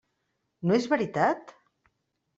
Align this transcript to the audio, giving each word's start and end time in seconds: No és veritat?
No 0.71 0.79
és 0.81 0.89
veritat? 0.95 1.57